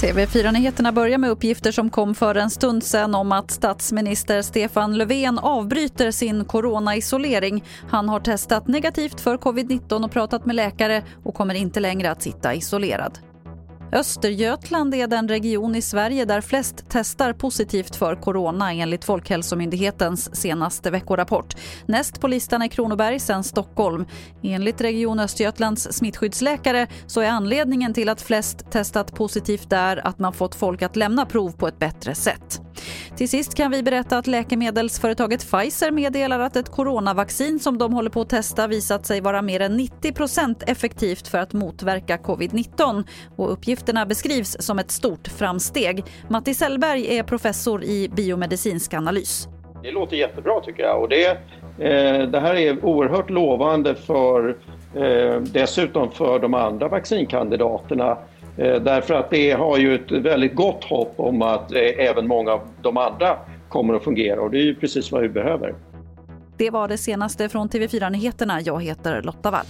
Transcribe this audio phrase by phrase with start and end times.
[0.00, 5.38] TV4-nyheterna börjar med uppgifter som kom för en stund sedan om att statsminister Stefan Löfven
[5.38, 7.64] avbryter sin coronaisolering.
[7.88, 12.22] Han har testat negativt för covid-19 och pratat med läkare och kommer inte längre att
[12.22, 13.18] sitta isolerad.
[13.92, 20.90] Östergötland är den region i Sverige där flest testar positivt för corona enligt Folkhälsomyndighetens senaste
[20.90, 21.56] veckorapport.
[21.86, 24.06] Näst på listan är Kronoberg, sen Stockholm.
[24.42, 30.32] Enligt Region Östergötlands smittskyddsläkare så är anledningen till att flest testat positivt där att man
[30.32, 32.60] fått folk att lämna prov på ett bättre sätt.
[33.18, 38.10] Till sist kan vi berätta att läkemedelsföretaget Pfizer meddelar att ett coronavaccin som de håller
[38.10, 43.04] på att testa visat sig vara mer än 90% effektivt för att motverka covid-19.
[43.36, 46.04] Och uppgifterna beskrivs som ett stort framsteg.
[46.28, 49.48] Matti Sellberg är professor i biomedicinsk analys.
[49.82, 51.26] Det låter jättebra tycker jag och det,
[51.78, 54.56] eh, det här är oerhört lovande för
[54.94, 58.18] eh, dessutom för de andra vaccinkandidaterna
[58.58, 62.52] Eh, därför att det har ju ett väldigt gott hopp om att eh, även många
[62.52, 63.36] av de andra
[63.68, 65.74] kommer att fungera och det är ju precis vad vi behöver.
[66.56, 68.60] Det var det senaste från TV4 Nyheterna.
[68.60, 69.66] Jag heter Lotta Wall.